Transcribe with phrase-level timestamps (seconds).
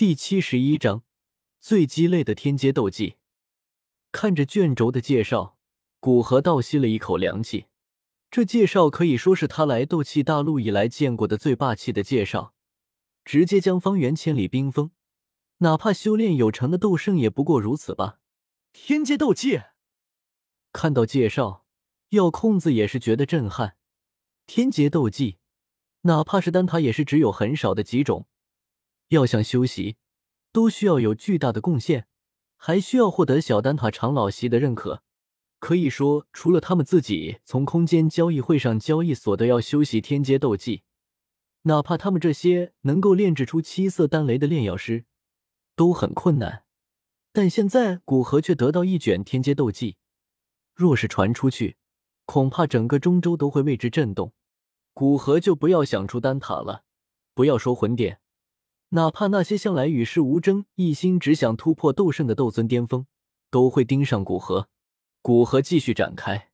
[0.00, 1.04] 第七十一章
[1.60, 3.16] 最鸡肋的天阶斗技。
[4.10, 5.58] 看着卷轴的介绍，
[5.98, 7.66] 古河倒吸了一口凉气。
[8.30, 12.54] 这介绍可以说是他来斗气大陆以来见过的最霸气的介绍，
[13.26, 14.90] 直接将方圆千里冰封。
[15.58, 18.20] 哪怕修炼有成的斗圣也不过如此吧。
[18.72, 19.60] 天阶斗技。
[20.72, 21.66] 看到介绍，
[22.08, 23.76] 药空子也是觉得震撼。
[24.46, 25.36] 天阶斗技，
[26.04, 28.26] 哪怕是丹塔，也是只有很少的几种。
[29.10, 29.96] 要想修习，
[30.52, 32.06] 都需要有巨大的贡献，
[32.56, 35.02] 还需要获得小丹塔长老席的认可。
[35.58, 40.84] 可以说，除了他们自己从空间交易会上交易所的要修习天阶斗技，
[41.62, 45.04] 哪怕他们这些能够炼制出七色丹雷的炼药师，
[45.74, 46.62] 都很困难。
[47.32, 49.96] 但现在古河却得到一卷天阶斗技，
[50.72, 51.76] 若是传出去，
[52.26, 54.32] 恐怕整个中州都会为之震动。
[54.94, 56.84] 古河就不要想出丹塔了，
[57.34, 58.20] 不要说魂殿。
[58.90, 63.06] 哪怕那些向来与世无争、一心只想突破斗圣的斗尊巅峰，
[63.50, 64.68] 都会盯上古河。
[65.22, 66.50] 古河继续展开，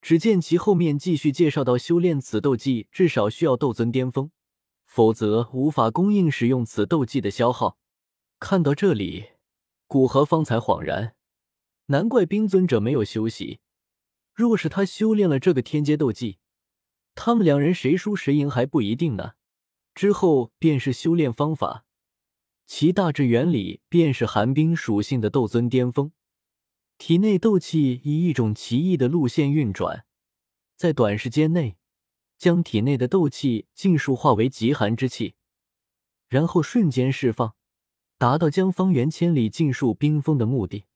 [0.00, 4.30] 只见其后面继续介绍到，修炼此斗技至少需要斗尊巅峰，
[4.84, 7.78] 否则无法供应使用此斗技的消耗。
[8.38, 9.30] 看到这里，
[9.88, 11.16] 古河方才恍然，
[11.86, 13.58] 难怪冰尊者没有休息。
[14.32, 16.38] 若是他修炼了这个天阶斗技，
[17.16, 19.32] 他们两人谁输谁赢还不一定呢。
[19.94, 21.84] 之后便是修炼方法，
[22.66, 26.12] 其大致原理便是寒冰属性的斗尊巅峰，
[26.98, 30.06] 体内斗气以一种奇异的路线运转，
[30.76, 31.76] 在短时间内
[32.38, 35.34] 将体内的斗气尽数化为极寒之气，
[36.28, 37.54] 然后瞬间释放，
[38.16, 40.86] 达到将方圆千里尽数冰封的目的。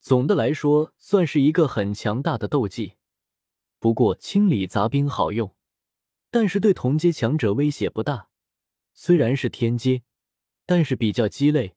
[0.00, 2.92] 总的来说，算是一个很强大的斗技。
[3.80, 5.54] 不过清理杂兵好用，
[6.30, 8.28] 但是对同阶强者威胁不大。
[8.98, 10.02] 虽然是天阶，
[10.64, 11.76] 但是比较鸡肋，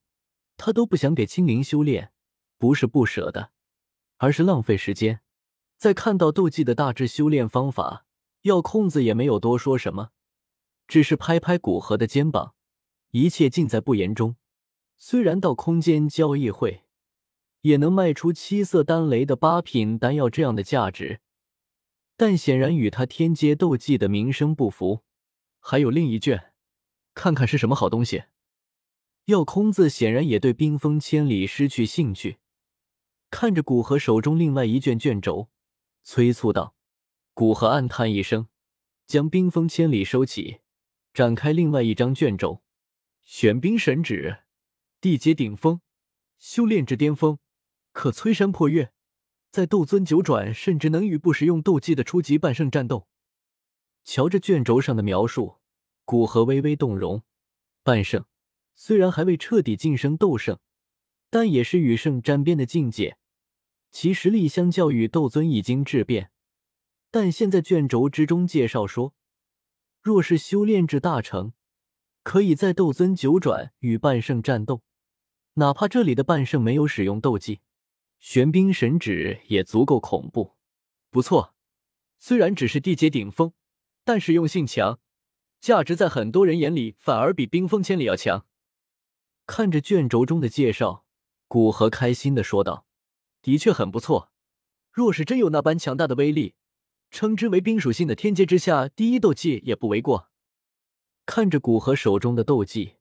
[0.55, 2.13] 他都不想给青灵修炼，
[2.57, 3.51] 不是不舍得，
[4.17, 5.19] 而是浪费时间。
[5.77, 8.05] 在看到斗技的大致修炼方法，
[8.43, 10.11] 药空子也没有多说什么，
[10.87, 12.55] 只是拍拍古河的肩膀，
[13.11, 14.37] 一切尽在不言中。
[14.95, 16.85] 虽然到空间交易会
[17.61, 21.19] 也能卖出七色丹雷的八品丹药这样的价值，
[22.15, 25.03] 但显然与他天阶斗技的名声不符。
[25.59, 26.48] 还有另一卷。
[27.19, 28.23] 看看是什么好东西。
[29.25, 32.37] 药空子显然也对冰封千里失去兴趣，
[33.29, 35.49] 看着古河手中另外一卷卷轴，
[36.01, 36.75] 催促道
[37.35, 38.47] ：“古河暗叹一声，
[39.05, 40.61] 将冰封千里收起，
[41.13, 42.63] 展开另外一张卷轴。
[43.23, 44.43] 玄冰神指，
[45.01, 45.81] 地阶顶峰，
[46.37, 47.39] 修炼至巅峰，
[47.91, 48.93] 可摧山破月，
[49.51, 53.09] 在斗尊九转，甚至能与不使用斗技的初级半圣战斗。”
[54.05, 55.58] 瞧着卷轴上的描述。
[56.09, 57.21] 古河微微动容，
[57.83, 58.25] 半圣
[58.73, 60.57] 虽然还未彻底晋升斗圣，
[61.29, 63.19] 但也是与圣沾边的境界，
[63.91, 66.31] 其实力相较于斗尊已经质变。
[67.11, 69.13] 但现在卷轴之中介绍说，
[70.01, 71.53] 若是修炼至大成，
[72.23, 74.81] 可以在斗尊九转与半圣战斗，
[75.53, 77.59] 哪怕这里的半圣没有使用斗技，
[78.17, 80.55] 玄冰神指也足够恐怖。
[81.11, 81.53] 不错，
[82.17, 83.53] 虽然只是地阶顶峰，
[84.03, 84.99] 但实用性强。
[85.59, 88.45] 价值在很多人眼里反而比冰封千里要强。
[89.45, 91.05] 看着卷轴中的介绍，
[91.47, 92.85] 古河开心的说道
[93.41, 94.31] ：“的确很不错。
[94.91, 96.55] 若是真有那般强大的威力，
[97.11, 100.29] 称之为冰属性的天阶之下第一斗技也不为过。”
[101.25, 102.95] 看着古河手中的斗技，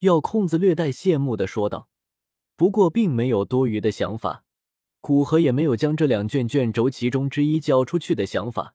[0.00, 1.88] 药空子略带羡慕的说道
[2.56, 4.44] ：“不过并没有多余的想法。
[5.00, 8.74] 古河也没有将这两卷卷轴其中之一交出去的想法。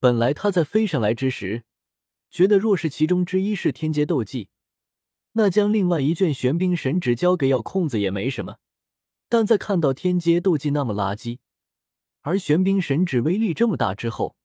[0.00, 1.64] 本来他在飞上来之时。”
[2.30, 4.48] 觉得若是其中之一是天阶斗技，
[5.32, 8.56] 那将另外一卷玄冰神纸交给药空子也没什么。
[9.28, 11.38] 但在看到天阶斗技那么垃圾，
[12.20, 14.36] 而玄冰神指威力这么大之后，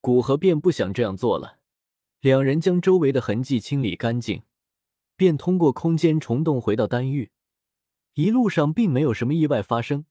[0.00, 1.58] 古河便不想这样做了。
[2.20, 4.42] 两人将周围的痕迹清理干净，
[5.16, 7.30] 便通过空间虫洞回到丹域。
[8.14, 10.04] 一路上并没有什么意外发生，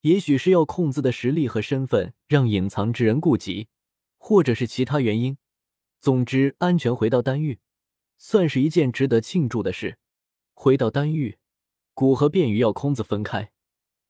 [0.00, 3.68] 也许是药空子的实力和身份让隐藏之人顾及，
[4.16, 5.36] 或者是其他原因。
[6.02, 7.60] 总之，安全回到丹域，
[8.18, 9.98] 算是一件值得庆祝的事。
[10.52, 11.38] 回到丹域，
[11.94, 13.52] 古河便与药空子分开，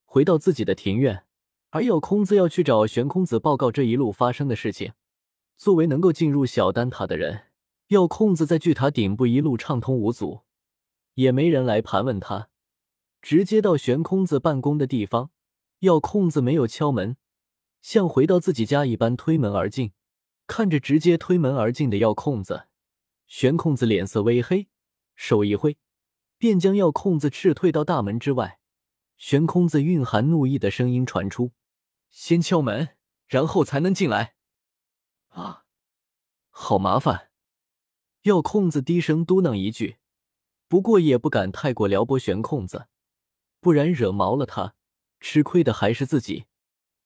[0.06, 1.26] 回到自己的庭院。
[1.68, 4.94] 而药空子要去找玄空子报告这一路发生的事情。
[5.58, 7.48] 作为能够进入小丹塔的人，
[7.88, 10.40] 药空子在巨塔顶部一路畅通无阻，
[11.12, 12.48] 也没人来盘问他。
[13.20, 15.28] 直接到玄空子办公的地方，
[15.80, 17.18] 药空子没有敲门，
[17.82, 19.92] 像回到自己家一般推门而进。
[20.52, 22.68] 看着直接推门而进的药空子，
[23.26, 24.68] 玄空子脸色微黑，
[25.14, 25.78] 手一挥，
[26.36, 28.60] 便将药空子斥退到大门之外。
[29.16, 31.52] 悬空子蕴含怒意的声音传出
[32.12, 32.90] ：“先敲门，
[33.26, 34.34] 然后才能进来。”
[35.32, 35.64] 啊，
[36.50, 37.30] 好麻烦！
[38.24, 39.96] 药空子低声嘟囔一句，
[40.68, 42.88] 不过也不敢太过撩拨悬空子，
[43.58, 44.74] 不然惹毛了他，
[45.18, 46.44] 吃亏的还是自己。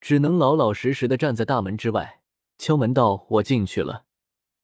[0.01, 2.23] 只能老老实实的站在大门之外，
[2.59, 4.05] 敲门道：“我进去了。”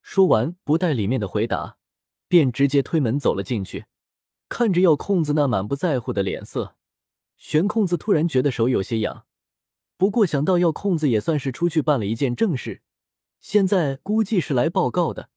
[0.02, 1.78] 说完，不待里面的回答，
[2.28, 3.86] 便直接推门走了进去。
[4.48, 6.76] 看着药空子那满不在乎的脸色。
[7.36, 9.26] 悬空子突然觉得手有些痒，
[9.96, 12.82] 不过想到药空子也算是出去办了一件正事，
[13.40, 15.30] 现在估计是来报告的，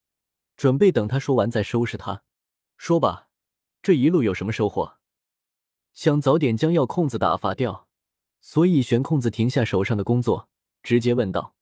[0.56, 2.24] 准备等他说完再收拾他。
[2.78, 3.30] 说吧，
[3.81, 4.98] 这一路有什么收获？
[5.94, 7.88] 想早点将药空子打发掉，
[8.42, 10.50] 所以悬空子停下手上的工作，
[10.84, 11.55] 直接问道：“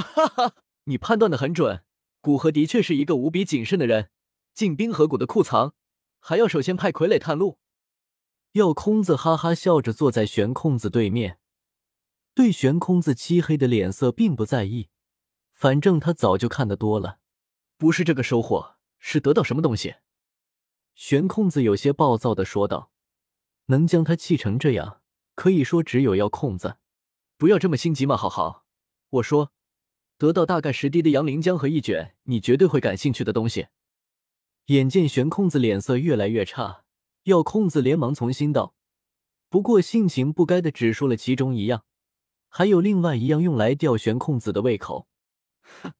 [0.00, 0.54] 哈哈，
[0.84, 1.84] 你判断的很准，
[2.20, 4.10] 古河的确是一个无比谨慎的人，
[4.54, 5.74] 进冰河谷的库藏，
[6.18, 7.58] 还要首先派傀儡探路。”
[8.52, 11.38] 药空子哈哈笑着坐在悬空子对面，
[12.34, 14.88] 对悬空子漆黑的脸色并不在意，
[15.52, 17.18] 反正他早就看得多了。
[17.76, 19.96] 不是这个收获，是得到什么东西？
[20.94, 22.90] 悬空子有些暴躁的说道
[23.68, 25.02] ：“能将他气成这样，
[25.34, 26.78] 可以说只有药空子。
[27.36, 28.64] 不要这么心急嘛，好好。
[29.10, 29.52] 我说，
[30.18, 33.68] 得到大概十滴的阳灵浆和一卷你绝对会感兴趣的东西。”
[34.66, 36.84] 眼见悬空子脸色越来越差。
[37.24, 38.74] 药空子连忙从心道
[39.50, 41.84] ：“不过性情不该的只说了其中一样，
[42.48, 45.08] 还有另外一样用来吊悬空子的胃口。”
[45.82, 45.92] 哼，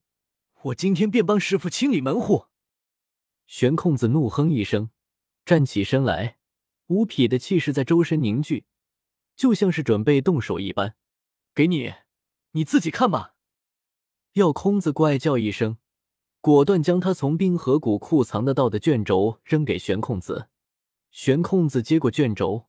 [0.63, 2.45] 我今天便帮师傅清理门户。
[3.45, 4.89] 悬空子怒哼一声，
[5.45, 6.37] 站起身来，
[6.87, 8.65] 无匹的气势在周身凝聚，
[9.35, 10.95] 就像是准备动手一般。
[11.53, 11.93] 给你，
[12.51, 13.35] 你自己看吧。
[14.37, 15.77] 药空子怪叫一声，
[16.41, 20.49] 果断将他从冰河谷库藏得到的卷轴扔给悬空子。
[21.09, 22.67] 悬空子接过卷轴，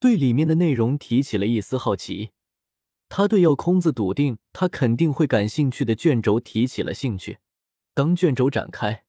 [0.00, 2.30] 对里面的内容提起了一丝好奇。
[3.10, 7.40] 他对药空子笃定他肯定会感兴趣的卷轴提起了兴趣。
[7.92, 9.04] 当卷轴展开，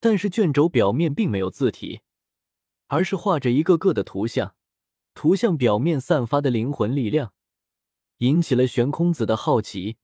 [0.00, 2.00] 但是卷轴表面并没有字体，
[2.88, 4.56] 而是画着一个个的图像。
[5.14, 7.34] 图像表面散发的灵魂力量，
[8.18, 9.98] 引起了悬空子的好奇。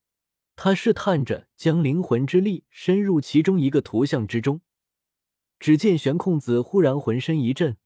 [0.63, 4.61] 他试探着将灵魂之力深入其中一个图像之中。
[5.59, 7.77] 只见悬空子忽然浑身一震，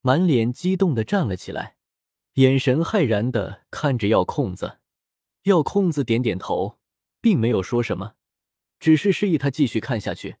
[0.00, 1.76] 满脸激动的站了起来，
[2.34, 4.80] 眼神骇然的看着药空子。
[5.44, 6.80] 药空子点点头，
[7.20, 8.14] 并没有说什么，
[8.80, 10.38] 只是示意他继续看下去。